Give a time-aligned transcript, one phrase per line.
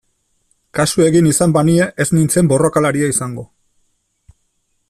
[0.77, 3.47] Kasu egin izan banie ez nintzen borrokalaria izango...